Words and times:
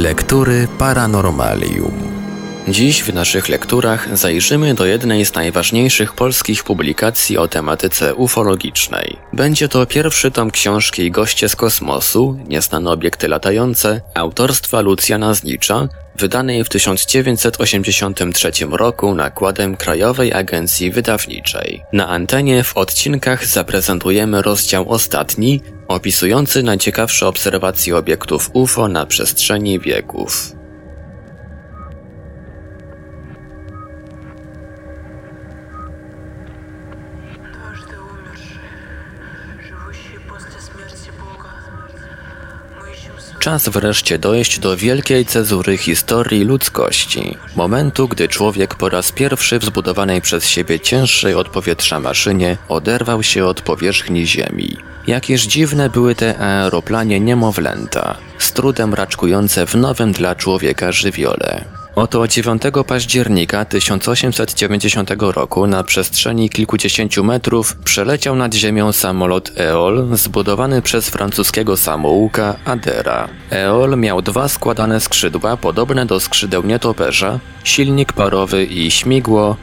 Lektury 0.00 0.64
Paranormalium. 0.80 2.09
Dziś 2.70 3.02
w 3.02 3.14
naszych 3.14 3.48
lekturach 3.48 4.18
zajrzymy 4.18 4.74
do 4.74 4.86
jednej 4.86 5.24
z 5.24 5.34
najważniejszych 5.34 6.12
polskich 6.12 6.64
publikacji 6.64 7.38
o 7.38 7.48
tematyce 7.48 8.14
ufologicznej. 8.14 9.16
Będzie 9.32 9.68
to 9.68 9.86
pierwszy 9.86 10.30
tom 10.30 10.50
książki 10.50 11.10
Goście 11.10 11.48
z 11.48 11.56
kosmosu, 11.56 12.38
nieznane 12.48 12.90
obiekty 12.90 13.28
latające, 13.28 14.00
autorstwa 14.14 14.80
Lucjana 14.80 15.34
Znicza, 15.34 15.88
wydanej 16.16 16.64
w 16.64 16.68
1983 16.68 18.50
roku 18.70 19.14
nakładem 19.14 19.76
Krajowej 19.76 20.32
Agencji 20.32 20.90
Wydawniczej. 20.90 21.82
Na 21.92 22.08
antenie 22.08 22.64
w 22.64 22.76
odcinkach 22.76 23.46
zaprezentujemy 23.46 24.42
rozdział 24.42 24.90
ostatni, 24.90 25.60
opisujący 25.88 26.62
najciekawsze 26.62 27.26
obserwacje 27.26 27.96
obiektów 27.96 28.50
UFO 28.52 28.88
na 28.88 29.06
przestrzeni 29.06 29.80
wieków. 29.80 30.59
Czas 43.40 43.68
wreszcie 43.68 44.18
dojść 44.18 44.58
do 44.58 44.76
wielkiej 44.76 45.26
cezury 45.26 45.76
historii 45.76 46.44
ludzkości. 46.44 47.36
Momentu, 47.56 48.08
gdy 48.08 48.28
człowiek 48.28 48.74
po 48.74 48.88
raz 48.88 49.12
pierwszy 49.12 49.58
w 49.58 49.64
zbudowanej 49.64 50.20
przez 50.20 50.48
siebie 50.48 50.80
cięższej 50.80 51.34
od 51.34 51.48
powietrza 51.48 52.00
maszynie 52.00 52.56
oderwał 52.68 53.22
się 53.22 53.44
od 53.46 53.60
powierzchni 53.60 54.26
Ziemi. 54.26 54.76
Jakież 55.06 55.42
dziwne 55.42 55.90
były 55.90 56.14
te 56.14 56.38
aeroplanie 56.38 57.20
niemowlęta, 57.20 58.16
z 58.38 58.52
trudem 58.52 58.94
raczkujące 58.94 59.66
w 59.66 59.74
nowym 59.74 60.12
dla 60.12 60.34
człowieka 60.34 60.92
żywiole. 60.92 61.79
Oto 62.00 62.28
9 62.28 62.62
października 62.86 63.64
1890 63.64 65.10
roku 65.18 65.66
na 65.66 65.84
przestrzeni 65.84 66.50
kilkudziesięciu 66.50 67.24
metrów 67.24 67.76
przeleciał 67.76 68.36
nad 68.36 68.54
ziemią 68.54 68.92
samolot 68.92 69.52
EOL 69.60 70.08
zbudowany 70.16 70.82
przez 70.82 71.10
francuskiego 71.10 71.76
samouka 71.76 72.56
Adera. 72.64 73.28
EOL 73.52 73.96
miał 73.96 74.22
dwa 74.22 74.48
składane 74.48 75.00
skrzydła 75.00 75.56
podobne 75.56 76.06
do 76.06 76.20
skrzydeł 76.20 76.62
nietoperza, 76.62 77.38
silnik 77.64 78.12
parowy 78.12 78.64
i 78.64 78.90
śmigło 78.90 79.56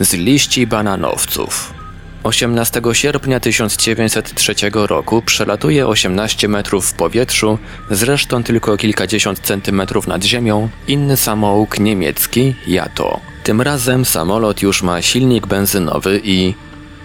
z 0.00 0.14
liści 0.14 0.66
bananowców. 0.66 1.79
18 2.22 2.82
sierpnia 2.92 3.40
1903 3.40 4.54
roku 4.72 5.22
przelatuje 5.22 5.86
18 5.86 6.48
metrów 6.48 6.86
w 6.86 6.94
powietrzu, 6.94 7.58
zresztą 7.90 8.42
tylko 8.42 8.76
kilkadziesiąt 8.76 9.40
centymetrów 9.40 10.06
nad 10.06 10.24
ziemią, 10.24 10.68
inny 10.88 11.16
samouk 11.16 11.78
niemiecki 11.78 12.54
Jato. 12.66 13.20
Tym 13.44 13.60
razem 13.60 14.04
samolot 14.04 14.62
już 14.62 14.82
ma 14.82 15.02
silnik 15.02 15.46
benzynowy 15.46 16.20
i 16.24 16.54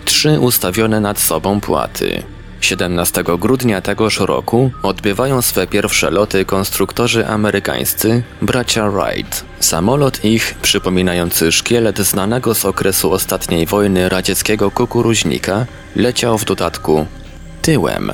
trzy 0.06 0.40
ustawione 0.40 1.00
nad 1.00 1.20
sobą 1.20 1.62
płaty. 1.62 2.24
17 2.66 3.24
grudnia 3.40 3.82
tegoż 3.82 4.20
roku 4.20 4.72
odbywają 4.84 5.42
swe 5.42 5.68
pierwsze 5.68 6.12
loty 6.12 6.46
konstruktorzy 6.46 7.28
amerykańscy, 7.28 8.24
bracia 8.42 8.92
Wright. 8.92 9.46
Samolot 9.60 10.26
ich, 10.26 10.56
przypominający 10.62 11.52
szkielet 11.52 12.00
znanego 12.00 12.56
z 12.56 12.66
okresu 12.66 13.12
ostatniej 13.12 13.66
wojny 13.66 14.10
radzieckiego 14.10 14.72
kukuruźnika, 14.72 15.66
leciał 15.96 16.38
w 16.38 16.46
dodatku 16.46 17.06
tyłem. 17.62 18.12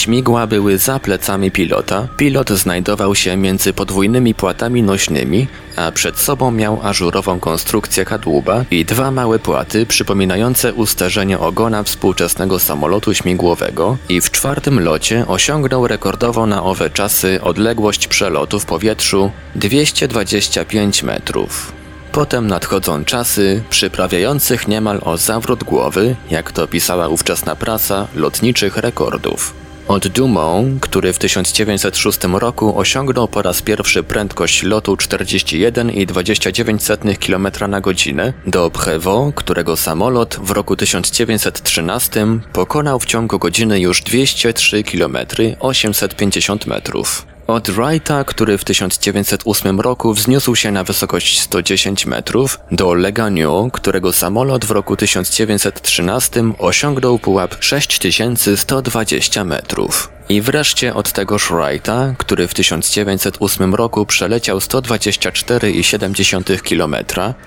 Śmigła 0.00 0.46
były 0.46 0.78
za 0.78 0.98
plecami 0.98 1.50
pilota, 1.50 2.08
pilot 2.16 2.50
znajdował 2.50 3.14
się 3.14 3.36
między 3.36 3.72
podwójnymi 3.72 4.34
płatami 4.34 4.82
nośnymi, 4.82 5.46
a 5.76 5.92
przed 5.92 6.18
sobą 6.18 6.50
miał 6.50 6.80
ażurową 6.82 7.40
konstrukcję 7.40 8.04
kadłuba 8.04 8.64
i 8.70 8.84
dwa 8.84 9.10
małe 9.10 9.38
płaty 9.38 9.86
przypominające 9.86 10.74
usterzenie 10.74 11.38
ogona 11.38 11.82
współczesnego 11.82 12.58
samolotu 12.58 13.14
śmigłowego 13.14 13.96
i 14.08 14.20
w 14.20 14.30
czwartym 14.30 14.80
locie 14.80 15.24
osiągnął 15.28 15.86
rekordowo 15.86 16.46
na 16.46 16.62
owe 16.64 16.90
czasy 16.90 17.40
odległość 17.42 18.08
przelotu 18.08 18.60
w 18.60 18.66
powietrzu 18.66 19.30
225 19.54 21.02
metrów. 21.02 21.72
Potem 22.12 22.46
nadchodzą 22.46 23.04
czasy 23.04 23.62
przyprawiających 23.70 24.68
niemal 24.68 25.00
o 25.04 25.16
zawrót 25.16 25.64
głowy, 25.64 26.16
jak 26.30 26.52
to 26.52 26.66
pisała 26.66 27.08
ówczesna 27.08 27.56
prasa, 27.56 28.06
lotniczych 28.14 28.76
rekordów. 28.76 29.59
Od 29.90 30.08
Dumont, 30.08 30.82
który 30.82 31.12
w 31.12 31.18
1906 31.18 32.18
roku 32.32 32.78
osiągnął 32.78 33.28
po 33.28 33.42
raz 33.42 33.62
pierwszy 33.62 34.02
prędkość 34.02 34.62
lotu 34.62 34.94
41,29 34.94 37.16
km 37.26 37.70
na 37.70 37.80
godzinę, 37.80 38.32
do 38.46 38.70
Prévost, 38.70 39.36
którego 39.36 39.76
samolot 39.76 40.38
w 40.42 40.50
roku 40.50 40.76
1913 40.76 42.26
pokonał 42.52 43.00
w 43.00 43.06
ciągu 43.06 43.38
godziny 43.38 43.80
już 43.80 44.02
203 44.02 44.84
km 44.84 45.16
850 45.60 46.66
metrów. 46.66 47.26
Od 47.50 47.70
Wrighta, 47.70 48.24
który 48.24 48.58
w 48.58 48.64
1908 48.64 49.80
roku 49.80 50.14
wzniósł 50.14 50.56
się 50.56 50.72
na 50.72 50.84
wysokość 50.84 51.40
110 51.40 52.06
metrów, 52.06 52.60
do 52.72 52.94
Leganiu, 52.94 53.70
którego 53.72 54.12
samolot 54.12 54.64
w 54.64 54.70
roku 54.70 54.96
1913 54.96 56.42
osiągnął 56.58 57.18
pułap 57.18 57.56
6120 57.60 59.44
metrów. 59.44 60.12
I 60.28 60.40
wreszcie 60.40 60.94
od 60.94 61.12
tegoż 61.12 61.48
Wrighta, 61.48 62.14
który 62.18 62.48
w 62.48 62.54
1908 62.54 63.74
roku 63.74 64.06
przeleciał 64.06 64.58
124,7 64.58 66.60
km, 66.68 66.96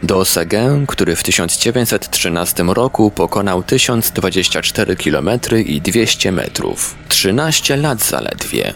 do 0.03 0.25
Seguin, 0.25 0.87
który 0.87 1.15
w 1.15 1.23
1913 1.23 2.63
roku 2.63 3.11
pokonał 3.11 3.63
1024 3.63 4.95
km 4.95 5.29
i 5.65 5.81
200 5.81 6.31
metrów. 6.31 6.95
13 7.09 7.77
lat 7.77 8.03
zaledwie. 8.03 8.73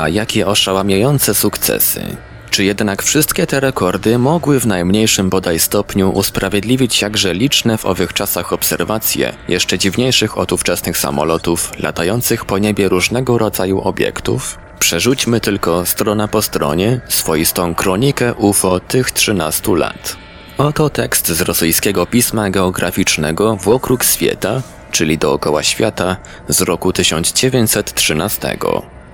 A 0.00 0.08
jakie 0.08 0.46
oszałamiające 0.46 1.34
sukcesy. 1.34 2.16
Czy 2.50 2.64
jednak 2.64 3.02
wszystkie 3.02 3.46
te 3.46 3.60
rekordy 3.60 4.18
mogły 4.18 4.60
w 4.60 4.66
najmniejszym 4.66 5.30
bodaj 5.30 5.58
stopniu 5.58 6.10
usprawiedliwić 6.10 7.02
jakże 7.02 7.34
liczne 7.34 7.78
w 7.78 7.86
owych 7.86 8.12
czasach 8.12 8.52
obserwacje, 8.52 9.32
jeszcze 9.48 9.78
dziwniejszych 9.78 10.38
od 10.38 10.52
ówczesnych 10.52 10.98
samolotów, 10.98 11.72
latających 11.78 12.44
po 12.44 12.58
niebie 12.58 12.88
różnego 12.88 13.38
rodzaju 13.38 13.80
obiektów? 13.80 14.58
Przerzućmy 14.78 15.40
tylko 15.40 15.86
strona 15.86 16.28
po 16.28 16.42
stronie 16.42 17.00
swoistą 17.08 17.74
kronikę 17.74 18.34
UFO 18.34 18.80
tych 18.80 19.10
13 19.10 19.76
lat. 19.76 20.16
Oto 20.58 20.90
tekst 20.90 21.28
z 21.28 21.40
rosyjskiego 21.40 22.06
pisma 22.06 22.50
geograficznego 22.50 23.56
Wokróg 23.56 24.04
Świata, 24.04 24.62
czyli 24.90 25.18
dookoła 25.18 25.62
świata, 25.62 26.16
z 26.48 26.60
roku 26.60 26.92
1913. 26.92 28.58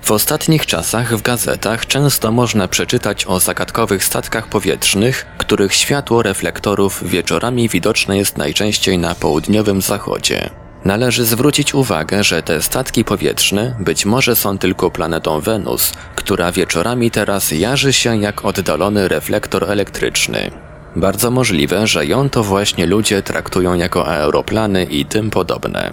W 0.06 0.11
ostatnich 0.11 0.67
czasach 0.67 1.17
w 1.17 1.22
gazetach 1.22 1.87
często 1.87 2.33
można 2.33 2.69
przeczytać 2.69 3.27
o 3.27 3.41
zagadkowych 3.41 4.05
statkach 4.05 4.49
powietrznych, 4.49 5.27
których 5.39 5.75
światło 5.75 6.22
reflektorów 6.22 7.09
wieczorami 7.09 7.69
widoczne 7.69 8.19
jest 8.19 8.37
najczęściej 8.37 8.99
na 8.99 9.15
południowym 9.15 9.83
zachodzie. 9.83 10.50
Należy 10.84 11.25
zwrócić 11.25 11.75
uwagę, 11.75 12.25
że 12.25 12.43
te 12.43 12.62
statki 12.62 13.05
powietrzne 13.05 13.77
być 13.81 14.05
może 14.05 14.37
są 14.37 14.59
tylko 14.59 14.91
planetą 14.91 15.41
Wenus, 15.41 15.93
która 16.16 16.53
wieczorami 16.53 17.11
teraz 17.11 17.50
jarzy 17.50 17.93
się 17.93 18.16
jak 18.16 18.45
oddalony 18.45 19.09
reflektor 19.09 19.71
elektryczny. 19.71 20.50
Bardzo 20.97 21.31
możliwe, 21.31 21.87
że 21.87 22.06
ją 22.06 22.31
to 22.31 22.43
właśnie 22.43 22.87
ludzie 22.87 23.22
traktują 23.22 23.75
jako 23.75 24.09
aeroplany 24.09 24.84
i 24.84 25.05
tym 25.05 25.31
podobne. 25.31 25.93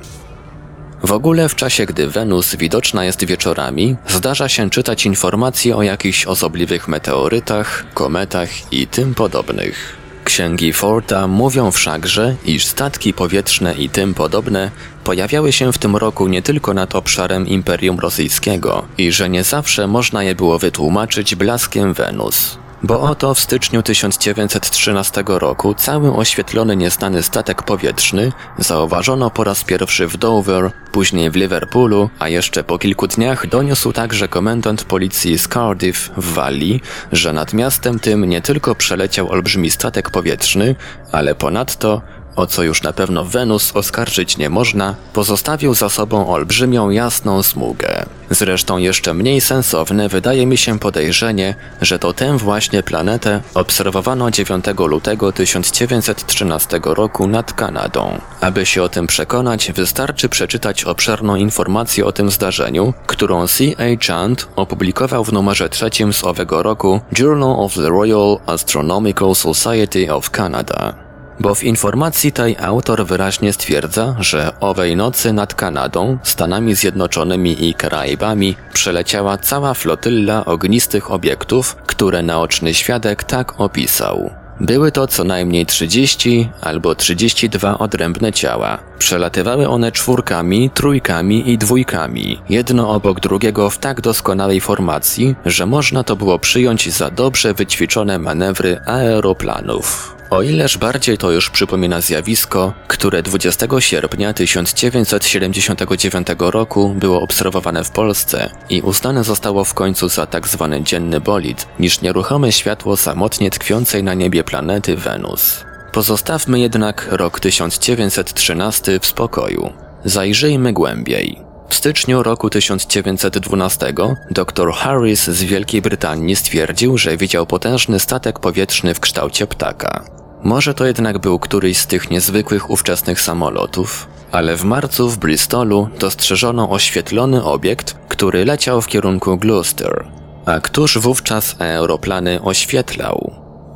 W 1.04 1.12
ogóle 1.12 1.50
w 1.50 1.56
czasie, 1.56 1.86
gdy 1.86 2.08
Wenus 2.08 2.56
widoczna 2.56 3.06
jest 3.06 3.26
wieczorami, 3.26 3.96
zdarza 4.08 4.50
się 4.50 4.70
czytać 4.70 5.06
informacje 5.06 5.76
o 5.76 5.84
jakichś 5.84 6.26
osobliwych 6.26 6.88
meteorytach, 6.88 7.86
kometach 7.94 8.74
i 8.74 8.88
tym 8.88 9.16
podobnych. 9.16 9.98
Księgi 10.24 10.74
Forta 10.74 11.28
mówią 11.28 11.72
wszakże, 11.72 12.36
iż 12.46 12.66
statki 12.66 13.14
powietrzne 13.14 13.74
i 13.74 13.90
tym 13.90 14.14
podobne 14.14 14.72
pojawiały 15.04 15.52
się 15.52 15.74
w 15.74 15.78
tym 15.78 15.96
roku 15.96 16.28
nie 16.28 16.42
tylko 16.42 16.74
nad 16.74 16.96
obszarem 16.96 17.48
Imperium 17.48 18.00
Rosyjskiego 18.00 18.86
i 18.98 19.12
że 19.12 19.30
nie 19.30 19.44
zawsze 19.44 19.88
można 19.88 20.24
je 20.24 20.36
było 20.36 20.60
wytłumaczyć 20.60 21.36
blaskiem 21.36 21.94
Wenus. 21.94 22.63
Bo 22.84 23.02
oto 23.02 23.34
w 23.34 23.40
styczniu 23.40 23.84
1913 23.84 25.24
roku 25.28 25.74
cały 25.74 26.16
oświetlony 26.16 26.76
nieznany 26.76 27.24
statek 27.24 27.64
powietrzny 27.64 28.32
zauważono 28.58 29.30
po 29.30 29.44
raz 29.44 29.64
pierwszy 29.64 30.08
w 30.08 30.18
Dover, 30.18 30.72
później 30.92 31.32
w 31.32 31.36
Liverpoolu, 31.36 32.10
a 32.20 32.30
jeszcze 32.30 32.64
po 32.64 32.78
kilku 32.78 33.08
dniach 33.08 33.48
doniósł 33.48 33.94
także 33.94 34.28
komendant 34.28 34.84
policji 34.84 35.38
z 35.40 35.48
Cardiff 35.48 36.12
w 36.18 36.34
Walii, 36.34 36.82
że 37.12 37.34
nad 37.34 37.54
miastem 37.54 38.00
tym 38.00 38.26
nie 38.26 38.42
tylko 38.42 38.76
przeleciał 38.76 39.30
olbrzymi 39.30 39.72
statek 39.72 40.10
powietrzny, 40.10 40.76
ale 41.12 41.36
ponadto 41.36 42.02
o 42.36 42.48
co 42.48 42.64
już 42.64 42.82
na 42.82 42.94
pewno 42.94 43.26
Wenus 43.26 43.76
oskarżyć 43.76 44.38
nie 44.38 44.50
można, 44.50 44.96
pozostawił 45.14 45.74
za 45.74 45.90
sobą 45.90 46.30
olbrzymią 46.34 46.90
jasną 46.90 47.44
smugę. 47.44 48.03
Zresztą 48.30 48.78
jeszcze 48.78 49.14
mniej 49.14 49.42
sensowne 49.42 50.10
wydaje 50.10 50.46
mi 50.46 50.58
się 50.58 50.80
podejrzenie, 50.80 51.56
że 51.82 52.00
to 52.00 52.14
tę 52.14 52.38
właśnie 52.38 52.84
planetę 52.84 53.42
obserwowano 53.54 54.32
9 54.32 54.66
lutego 54.78 55.32
1913 55.32 56.80
roku 56.84 57.28
nad 57.28 57.54
Kanadą. 57.54 58.22
Aby 58.42 58.66
się 58.66 58.84
o 58.84 58.90
tym 58.90 59.08
przekonać, 59.08 59.72
wystarczy 59.72 60.30
przeczytać 60.30 60.84
obszerną 60.84 61.36
informację 61.36 62.06
o 62.06 62.12
tym 62.12 62.32
zdarzeniu, 62.32 62.94
którą 63.08 63.48
C.A. 63.48 64.06
Chant 64.08 64.48
opublikował 64.56 65.24
w 65.24 65.34
numerze 65.34 65.70
trzecim 65.70 66.14
z 66.14 66.24
owego 66.24 66.64
roku 66.64 67.02
Journal 67.20 67.56
of 67.60 67.74
the 67.74 67.90
Royal 67.90 68.40
Astronomical 68.46 69.36
Society 69.36 70.14
of 70.14 70.30
Canada. 70.30 71.03
Bo 71.44 71.56
w 71.56 71.64
informacji 71.64 72.32
tej 72.32 72.58
autor 72.58 73.06
wyraźnie 73.06 73.54
stwierdza, 73.54 74.16
że 74.20 74.52
owej 74.60 74.96
nocy 74.96 75.34
nad 75.34 75.54
Kanadą, 75.54 76.18
Stanami 76.24 76.76
Zjednoczonymi 76.76 77.70
i 77.70 77.74
Karaibami 77.74 78.56
przeleciała 78.74 79.38
cała 79.38 79.74
flotylla 79.74 80.46
ognistych 80.46 81.12
obiektów, 81.12 81.76
które 81.76 82.22
naoczny 82.22 82.74
świadek 82.74 83.24
tak 83.24 83.62
opisał. 83.62 84.30
Były 84.60 84.92
to 84.92 85.08
co 85.08 85.24
najmniej 85.24 85.66
30 85.66 86.50
albo 86.62 86.96
32 86.96 87.80
odrębne 87.80 88.34
ciała. 88.34 88.78
Przelatywały 89.00 89.68
one 89.68 89.92
czwórkami, 89.92 90.70
trójkami 90.70 91.52
i 91.52 91.58
dwójkami, 91.58 92.42
jedno 92.50 92.90
obok 92.90 93.20
drugiego 93.20 93.70
w 93.70 93.78
tak 93.78 94.02
doskonałej 94.02 94.62
formacji, 94.62 95.36
że 95.46 95.66
można 95.66 96.04
to 96.04 96.16
było 96.16 96.40
przyjąć 96.40 96.90
za 96.94 97.10
dobrze 97.10 97.54
wyćwiczone 97.54 98.20
manewry 98.20 98.80
aeroplanów. 98.86 100.16
O 100.30 100.42
ileż 100.42 100.78
bardziej 100.78 101.18
to 101.18 101.32
już 101.32 101.50
przypomina 101.50 102.02
zjawisko, 102.02 102.74
które 102.88 103.24
20 103.24 103.68
sierpnia 103.80 104.34
1979 104.34 106.28
roku 106.40 106.90
było 106.90 107.22
obserwowane 107.22 107.84
w 107.84 107.92
Polsce 107.92 108.50
i 108.70 108.82
uznane 108.82 109.24
zostało 109.24 109.64
w 109.64 109.74
końcu 109.74 110.10
za 110.10 110.26
tak 110.26 110.48
zwany 110.48 110.84
dzienny 110.84 111.20
bolid, 111.20 111.68
niż 111.80 112.02
nieruchome 112.02 112.52
światło 112.52 112.98
samotnie 112.98 113.50
tkwiącej 113.50 114.04
na 114.04 114.14
niebie 114.14 114.44
planety 114.44 114.96
Wenus. 114.96 115.66
Pozostawmy 115.92 116.60
jednak 116.60 117.08
rok 117.12 117.40
1913 117.40 119.00
w 119.00 119.06
spokoju. 119.06 119.74
Zajrzyjmy 120.06 120.74
głębiej. 120.74 121.53
W 121.74 121.76
styczniu 121.76 122.24
roku 122.24 122.50
1912 122.50 123.94
dr 124.32 124.74
Harris 124.74 125.24
z 125.24 125.44
Wielkiej 125.44 125.82
Brytanii 125.82 126.36
stwierdził, 126.36 126.98
że 126.98 127.18
widział 127.18 127.46
potężny 127.46 128.00
statek 128.00 128.40
powietrzny 128.40 128.94
w 128.94 129.00
kształcie 129.00 129.48
ptaka. 129.48 130.06
Może 130.44 130.74
to 130.74 130.86
jednak 130.86 131.20
był 131.20 131.40
któryś 131.40 131.78
z 131.78 131.88
tych 131.88 132.12
niezwykłych 132.12 132.70
ówczesnych 132.70 133.22
samolotów, 133.22 134.08
ale 134.32 134.56
w 134.56 134.64
marcu 134.64 135.10
w 135.10 135.18
Bristolu 135.18 135.90
dostrzeżono 136.00 136.70
oświetlony 136.70 137.44
obiekt, 137.44 137.96
który 138.08 138.46
leciał 138.46 138.82
w 138.82 138.88
kierunku 138.88 139.38
Gloucester. 139.38 140.08
A 140.46 140.60
któż 140.60 140.98
wówczas 140.98 141.56
aeroplany 141.62 142.42
oświetlał? 142.42 143.34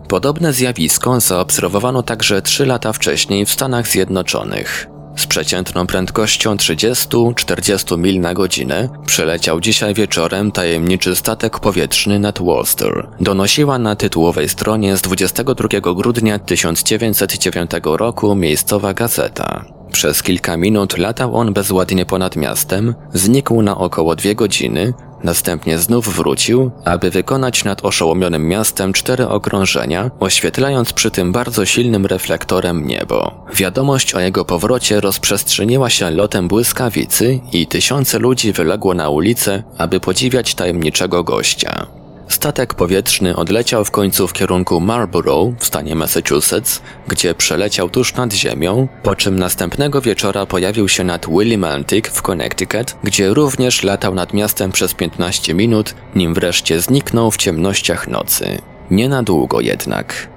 Podobne 0.08 0.54
zjawisko 0.54 1.20
zaobserwowano 1.20 2.04
także 2.04 2.42
trzy 2.42 2.66
lata 2.66 2.94
wcześniej 2.94 3.46
w 3.46 3.52
Stanach 3.52 3.88
Zjednoczonych. 3.88 4.97
Z 5.18 5.28
przeciętną 5.28 5.88
prędkością 5.88 6.56
30-40 6.56 7.98
mil 7.98 8.20
na 8.22 8.34
godzinę 8.34 8.90
przeleciał 9.06 9.62
dzisiaj 9.62 9.94
wieczorem 9.94 10.52
tajemniczy 10.52 11.16
statek 11.16 11.60
powietrzny 11.60 12.20
nad 12.20 12.40
Worcester. 12.40 13.08
Donosiła 13.20 13.80
na 13.80 13.96
tytułowej 13.96 14.50
stronie 14.50 14.98
z 14.98 15.02
22 15.02 15.94
grudnia 15.94 16.40
1909 16.40 17.72
roku 17.84 18.36
miejscowa 18.36 18.94
gazeta. 18.94 19.66
Przez 19.92 20.24
kilka 20.24 20.58
minut 20.58 20.98
latał 20.98 21.36
on 21.36 21.54
bezładnie 21.54 22.06
ponad 22.06 22.36
miastem, 22.36 22.96
znikł 23.14 23.62
na 23.62 23.78
około 23.78 24.16
dwie 24.16 24.36
godziny, 24.36 24.94
Następnie 25.24 25.78
znów 25.78 26.16
wrócił, 26.16 26.72
aby 26.86 27.12
wykonać 27.12 27.64
nad 27.64 27.86
oszołomionym 27.86 28.48
miastem 28.48 28.94
cztery 28.94 29.28
okrążenia, 29.28 30.12
oświetlając 30.20 30.94
przy 30.94 31.12
tym 31.12 31.32
bardzo 31.32 31.66
silnym 31.66 32.06
reflektorem 32.06 32.88
niebo. 32.88 33.46
Wiadomość 33.54 34.14
o 34.14 34.20
jego 34.20 34.46
powrocie 34.46 35.02
rozprzestrzeniła 35.02 35.90
się 35.90 36.12
lotem 36.12 36.48
błyskawicy 36.48 37.40
i 37.52 37.68
tysiące 37.68 38.20
ludzi 38.20 38.54
wyległo 38.54 38.94
na 38.94 39.10
ulicę, 39.10 39.64
aby 39.78 40.00
podziwiać 40.00 40.56
tajemniczego 40.56 41.24
gościa. 41.24 41.97
Statek 42.28 42.74
powietrzny 42.74 43.36
odleciał 43.36 43.86
w 43.86 43.92
końcu 43.92 44.28
w 44.28 44.34
kierunku 44.34 44.80
Marlborough 44.80 45.60
w 45.60 45.66
stanie 45.66 45.96
Massachusetts, 45.96 46.82
gdzie 47.08 47.36
przeleciał 47.36 47.90
tuż 47.90 48.14
nad 48.14 48.34
ziemią, 48.34 48.88
po 49.04 49.16
czym 49.16 49.40
następnego 49.40 50.02
wieczora 50.02 50.46
pojawił 50.46 50.90
się 50.90 51.04
nad 51.04 51.30
Willimantic 51.30 52.08
w 52.08 52.22
Connecticut, 52.22 52.96
gdzie 53.04 53.30
również 53.30 53.84
latał 53.84 54.16
nad 54.16 54.34
miastem 54.34 54.72
przez 54.72 54.94
15 54.94 55.54
minut, 55.54 55.96
nim 56.16 56.34
wreszcie 56.34 56.82
zniknął 56.82 57.32
w 57.32 57.38
ciemnościach 57.38 58.08
nocy. 58.08 58.62
Nie 58.92 59.10
na 59.10 59.24
długo 59.24 59.62
jednak. 59.62 60.28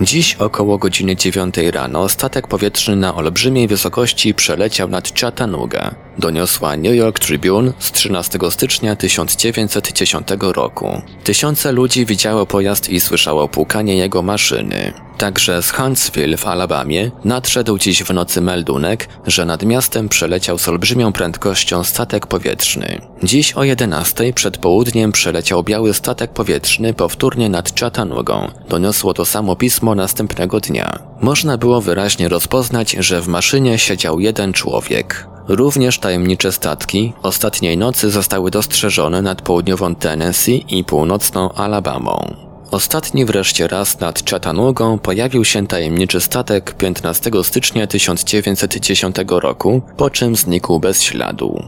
Dziś 0.00 0.34
około 0.34 0.78
godziny 0.78 1.16
9 1.16 1.54
rano 1.72 2.08
statek 2.08 2.48
powietrzny 2.48 2.96
na 2.96 3.14
olbrzymiej 3.14 3.68
wysokości 3.68 4.34
przeleciał 4.34 4.88
nad 4.88 5.20
Chattanooga. 5.20 5.94
Doniosła 6.18 6.76
New 6.76 6.94
York 6.94 7.18
Tribune 7.18 7.72
z 7.78 7.92
13 7.92 8.38
stycznia 8.50 8.96
1910 8.96 10.28
roku. 10.40 11.02
Tysiące 11.24 11.72
ludzi 11.72 12.06
widziało 12.06 12.46
pojazd 12.46 12.88
i 12.88 13.00
słyszało 13.00 13.48
pukanie 13.48 13.96
jego 13.96 14.22
maszyny. 14.22 14.92
Także 15.18 15.62
z 15.62 15.70
Huntsville 15.70 16.36
w 16.36 16.46
Alabamie 16.46 17.10
nadszedł 17.24 17.78
dziś 17.78 18.02
w 18.02 18.10
nocy 18.14 18.40
meldunek, 18.40 19.08
że 19.26 19.44
nad 19.44 19.62
miastem 19.62 20.08
przeleciał 20.08 20.58
z 20.58 20.68
olbrzymią 20.68 21.12
prędkością 21.12 21.84
statek 21.84 22.26
powietrzny. 22.26 23.00
Dziś 23.22 23.52
o 23.52 23.64
11 23.64 24.32
przed 24.32 24.58
południem 24.58 25.12
przeleciał 25.12 25.62
biały 25.62 25.94
statek 25.94 26.32
powietrzny 26.32 26.94
powtórnie 26.94 27.48
nad 27.48 27.80
Chattanoogą. 27.80 28.50
Doniosło 28.68 29.14
to 29.14 29.24
samo 29.24 29.56
pismo 29.56 29.94
następnego 29.94 30.60
dnia. 30.60 30.98
Można 31.20 31.58
było 31.58 31.80
wyraźnie 31.80 32.28
rozpoznać, 32.28 32.96
że 32.98 33.20
w 33.20 33.28
maszynie 33.28 33.78
siedział 33.78 34.20
jeden 34.20 34.52
człowiek. 34.52 35.31
Również 35.48 35.98
tajemnicze 35.98 36.52
statki 36.52 37.12
ostatniej 37.22 37.78
nocy 37.78 38.10
zostały 38.10 38.50
dostrzeżone 38.50 39.22
nad 39.22 39.42
południową 39.42 39.94
Tennessee 39.94 40.64
i 40.68 40.84
północną 40.84 41.52
Alabamą. 41.52 42.34
Ostatni 42.70 43.24
wreszcie 43.24 43.68
raz 43.68 44.00
nad 44.00 44.30
Chattanoogą 44.30 44.98
pojawił 44.98 45.44
się 45.44 45.66
tajemniczy 45.66 46.20
statek 46.20 46.74
15 46.74 47.30
stycznia 47.42 47.86
1910 47.86 49.16
roku, 49.28 49.82
po 49.96 50.10
czym 50.10 50.36
znikł 50.36 50.80
bez 50.80 51.02
śladu. 51.02 51.62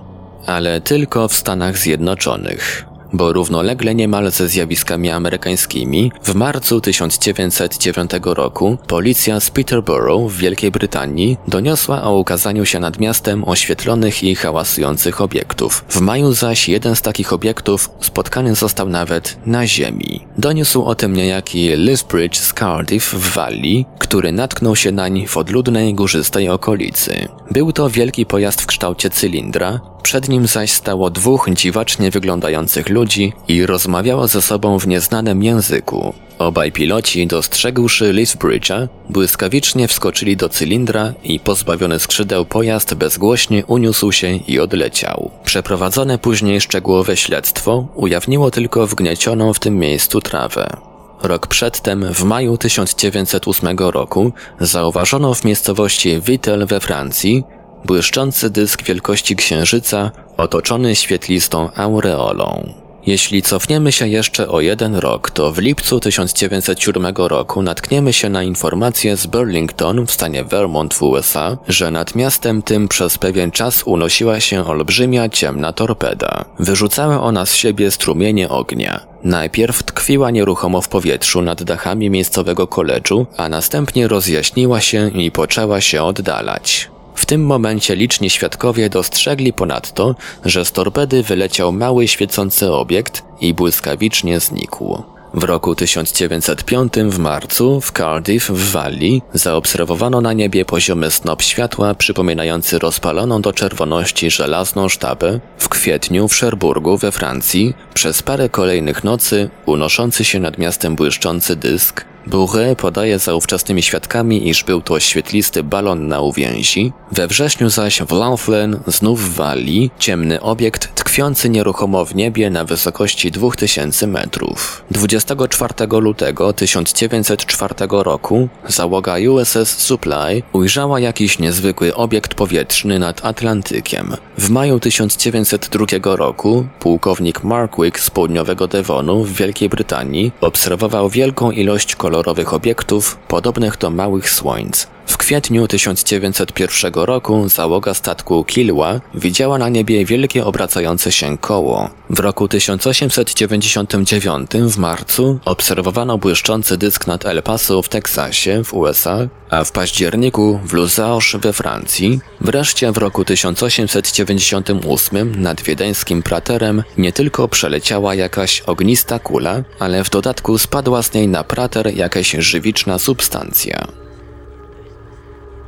Ale 0.46 0.80
tylko 0.80 1.28
w 1.28 1.34
Stanach 1.34 1.78
Zjednoczonych 1.78 2.93
bo 3.14 3.32
równolegle 3.32 3.94
niemal 3.94 4.30
ze 4.30 4.48
zjawiskami 4.48 5.10
amerykańskimi, 5.10 6.12
w 6.22 6.34
marcu 6.34 6.80
1909 6.80 8.10
roku 8.24 8.78
policja 8.86 9.40
z 9.40 9.50
Peterborough 9.50 10.32
w 10.32 10.36
Wielkiej 10.36 10.70
Brytanii 10.70 11.36
doniosła 11.48 12.02
o 12.02 12.18
ukazaniu 12.18 12.64
się 12.64 12.80
nad 12.80 12.98
miastem 12.98 13.44
oświetlonych 13.48 14.22
i 14.22 14.34
hałasujących 14.34 15.20
obiektów. 15.20 15.84
W 15.88 16.00
maju 16.00 16.32
zaś 16.32 16.68
jeden 16.68 16.96
z 16.96 17.02
takich 17.02 17.32
obiektów 17.32 17.90
spotkany 18.00 18.54
został 18.54 18.88
nawet 18.88 19.36
na 19.46 19.66
ziemi. 19.66 20.20
Doniósł 20.38 20.82
o 20.82 20.94
tym 20.94 21.16
niejaki 21.16 21.76
Lisbridge 21.76 22.36
z 22.36 22.52
Cardiff 22.54 23.14
w 23.14 23.34
Walii, 23.34 23.86
który 23.98 24.32
natknął 24.32 24.76
się 24.76 24.92
nań 24.92 25.26
w 25.26 25.36
odludnej 25.36 25.94
górzystej 25.94 26.48
okolicy. 26.48 27.28
Był 27.50 27.72
to 27.72 27.90
wielki 27.90 28.26
pojazd 28.26 28.62
w 28.62 28.66
kształcie 28.66 29.10
cylindra, 29.10 29.80
przed 30.04 30.28
nim 30.28 30.46
zaś 30.46 30.70
stało 30.70 31.10
dwóch 31.10 31.48
dziwacznie 31.52 32.10
wyglądających 32.10 32.88
ludzi 32.88 33.32
i 33.48 33.66
rozmawiało 33.66 34.28
ze 34.28 34.42
sobą 34.42 34.78
w 34.78 34.86
nieznanym 34.86 35.42
języku. 35.42 36.14
Obaj 36.38 36.72
piloci, 36.72 37.26
dostrzegłszy 37.26 38.12
Lisbridge'a, 38.12 38.88
błyskawicznie 39.10 39.88
wskoczyli 39.88 40.36
do 40.36 40.48
cylindra 40.48 41.14
i 41.22 41.40
pozbawiony 41.40 41.98
skrzydeł 42.00 42.44
pojazd 42.44 42.94
bezgłośnie 42.94 43.66
uniósł 43.66 44.12
się 44.12 44.36
i 44.36 44.60
odleciał. 44.60 45.30
Przeprowadzone 45.44 46.18
później 46.18 46.60
szczegółowe 46.60 47.16
śledztwo 47.16 47.86
ujawniło 47.94 48.50
tylko 48.50 48.86
wgniecioną 48.86 49.52
w 49.52 49.58
tym 49.58 49.78
miejscu 49.78 50.20
trawę. 50.20 50.76
Rok 51.22 51.46
przedtem, 51.46 52.14
w 52.14 52.24
maju 52.24 52.58
1908 52.58 53.78
roku, 53.78 54.32
zauważono 54.60 55.34
w 55.34 55.44
miejscowości 55.44 56.20
Vittel 56.20 56.66
we 56.66 56.80
Francji 56.80 57.44
błyszczący 57.84 58.50
dysk 58.50 58.82
wielkości 58.82 59.36
księżyca 59.36 60.10
otoczony 60.36 60.96
świetlistą 60.96 61.70
aureolą. 61.76 62.74
Jeśli 63.06 63.42
cofniemy 63.42 63.92
się 63.92 64.08
jeszcze 64.08 64.48
o 64.48 64.60
jeden 64.60 64.96
rok, 64.96 65.30
to 65.30 65.52
w 65.52 65.58
lipcu 65.58 66.00
1907 66.00 67.14
roku 67.16 67.62
natkniemy 67.62 68.12
się 68.12 68.28
na 68.28 68.42
informację 68.42 69.16
z 69.16 69.26
Burlington 69.26 70.06
w 70.06 70.10
stanie 70.10 70.44
Vermont 70.44 70.94
w 70.94 71.02
USA, 71.02 71.56
że 71.68 71.90
nad 71.90 72.14
miastem 72.14 72.62
tym 72.62 72.88
przez 72.88 73.18
pewien 73.18 73.50
czas 73.50 73.82
unosiła 73.82 74.40
się 74.40 74.66
olbrzymia 74.66 75.28
ciemna 75.28 75.72
torpeda. 75.72 76.44
Wyrzucała 76.58 77.22
ona 77.22 77.46
z 77.46 77.54
siebie 77.54 77.90
strumienie 77.90 78.48
ognia. 78.48 79.00
Najpierw 79.24 79.82
tkwiła 79.82 80.30
nieruchomo 80.30 80.80
w 80.80 80.88
powietrzu 80.88 81.42
nad 81.42 81.62
dachami 81.62 82.10
miejscowego 82.10 82.66
koledżu, 82.66 83.26
a 83.36 83.48
następnie 83.48 84.08
rozjaśniła 84.08 84.80
się 84.80 85.08
i 85.08 85.30
poczęła 85.30 85.80
się 85.80 86.02
oddalać. 86.02 86.93
W 87.14 87.26
tym 87.26 87.46
momencie 87.46 87.96
liczni 87.96 88.30
świadkowie 88.30 88.90
dostrzegli 88.90 89.52
ponadto, 89.52 90.14
że 90.44 90.64
z 90.64 90.72
torpedy 90.72 91.22
wyleciał 91.22 91.72
mały 91.72 92.08
świecący 92.08 92.72
obiekt 92.72 93.22
i 93.40 93.54
błyskawicznie 93.54 94.40
znikł. 94.40 95.02
W 95.34 95.44
roku 95.44 95.74
1905 95.74 96.92
w 96.94 97.18
marcu 97.18 97.80
w 97.80 97.92
Cardiff 97.92 98.50
w 98.50 98.72
Walii 98.72 99.22
zaobserwowano 99.32 100.20
na 100.20 100.32
niebie 100.32 100.64
poziomy 100.64 101.10
snop 101.10 101.42
światła 101.42 101.94
przypominający 101.94 102.78
rozpaloną 102.78 103.42
do 103.42 103.52
czerwoności 103.52 104.30
żelazną 104.30 104.88
sztabę, 104.88 105.40
w 105.58 105.68
kwietniu 105.68 106.28
w 106.28 106.34
Szerburgu 106.34 106.96
we 106.96 107.12
Francji 107.12 107.74
przez 107.94 108.22
parę 108.22 108.48
kolejnych 108.48 109.04
nocy 109.04 109.50
unoszący 109.66 110.24
się 110.24 110.40
nad 110.40 110.58
miastem 110.58 110.96
błyszczący 110.96 111.56
dysk, 111.56 112.04
Bourret 112.26 112.78
podaje 112.78 113.18
za 113.18 113.34
ówczesnymi 113.34 113.82
świadkami, 113.82 114.48
iż 114.48 114.64
był 114.64 114.80
to 114.80 115.00
świetlisty 115.00 115.62
balon 115.62 116.08
na 116.08 116.20
uwięzi, 116.20 116.92
we 117.12 117.28
wrześniu 117.28 117.70
zaś 117.70 118.02
w 118.02 118.12
Lanflen, 118.12 118.80
znów 118.86 119.20
w 119.20 119.34
Walii, 119.34 119.90
ciemny 119.98 120.40
obiekt 120.40 120.94
tkwiący 120.94 121.50
nieruchomo 121.50 122.04
w 122.04 122.14
niebie 122.14 122.50
na 122.50 122.64
wysokości 122.64 123.30
2000 123.30 124.06
metrów. 124.06 124.84
24 124.90 125.74
lutego 126.00 126.52
1904 126.52 127.74
roku 127.90 128.48
załoga 128.68 129.14
USS 129.30 129.78
Supply 129.78 130.42
ujrzała 130.52 131.00
jakiś 131.00 131.38
niezwykły 131.38 131.94
obiekt 131.94 132.34
powietrzny 132.34 132.98
nad 132.98 133.24
Atlantykiem. 133.24 134.16
W 134.38 134.50
maju 134.50 134.80
1902 134.80 136.16
roku 136.16 136.66
pułkownik 136.80 137.44
Markwick 137.44 138.00
z 138.00 138.10
południowego 138.10 138.68
Devonu 138.68 139.24
w 139.24 139.32
Wielkiej 139.32 139.68
Brytanii 139.68 140.32
obserwował 140.40 141.08
wielką 141.08 141.50
ilość 141.50 141.96
kolorowych 142.14 142.54
obiektów 142.54 143.16
podobnych 143.28 143.78
do 143.78 143.90
małych 143.90 144.30
słońc. 144.30 144.86
W 145.06 145.16
kwietniu 145.16 145.68
1901 145.68 146.92
roku 146.94 147.48
załoga 147.48 147.94
statku 147.94 148.44
Kilwa 148.44 149.00
widziała 149.14 149.58
na 149.58 149.68
niebie 149.68 150.04
wielkie 150.04 150.44
obracające 150.44 151.12
się 151.12 151.38
koło. 151.38 151.90
W 152.10 152.18
roku 152.18 152.48
1899 152.48 154.50
w 154.50 154.78
marcu 154.78 155.38
obserwowano 155.44 156.18
błyszczący 156.18 156.76
dysk 156.76 157.06
nad 157.06 157.26
El 157.26 157.42
Paso 157.42 157.82
w 157.82 157.88
Teksasie 157.88 158.64
w 158.64 158.74
USA, 158.74 159.18
a 159.50 159.64
w 159.64 159.72
październiku 159.72 160.60
w 160.64 160.72
Luzarches 160.72 161.40
we 161.40 161.52
Francji. 161.52 162.20
Wreszcie 162.40 162.92
w 162.92 162.96
roku 162.96 163.24
1898 163.24 165.42
nad 165.42 165.62
wiedeńskim 165.62 166.22
praterem 166.22 166.82
nie 166.98 167.12
tylko 167.12 167.48
przeleciała 167.48 168.14
jakaś 168.14 168.60
ognista 168.60 169.18
kula, 169.18 169.62
ale 169.78 170.04
w 170.04 170.10
dodatku 170.10 170.58
spadła 170.58 171.02
z 171.02 171.14
niej 171.14 171.28
na 171.28 171.44
prater 171.44 171.94
jakaś 172.04 172.30
żywiczna 172.30 172.98
substancja. 172.98 173.88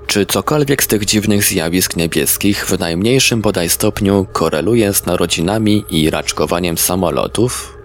Czy 0.07 0.27
cokolwiek 0.27 0.83
z 0.83 0.87
tych 0.87 1.05
dziwnych 1.05 1.45
zjawisk 1.45 1.97
niebieskich 1.97 2.67
w 2.67 2.79
najmniejszym 2.79 3.41
bodaj 3.41 3.69
stopniu 3.69 4.27
koreluje 4.33 4.95
z 4.95 5.07
narodzinami 5.07 5.85
i 5.91 6.11
raczkowaniem 6.11 6.79
samolotów? 6.79 7.77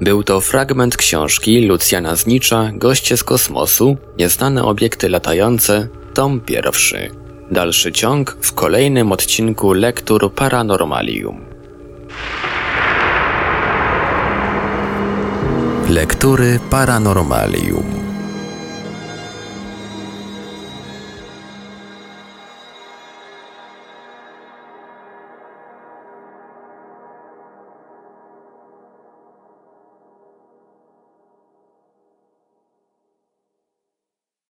Był 0.00 0.22
to 0.22 0.40
fragment 0.40 0.96
książki 0.96 1.66
Lucjana 1.66 2.16
Znicza 2.16 2.70
Goście 2.74 3.16
z 3.16 3.24
kosmosu, 3.24 3.96
nieznane 4.18 4.64
obiekty 4.64 5.08
latające, 5.08 5.88
tom 6.14 6.40
pierwszy. 6.40 7.23
Dalszy 7.50 7.92
ciąg 7.92 8.36
w 8.40 8.52
kolejnym 8.52 9.12
odcinku 9.12 9.72
Lektur 9.72 10.32
Paranormalium. 10.32 11.44
Lektury 15.88 16.60
Paranormalium 16.70 18.03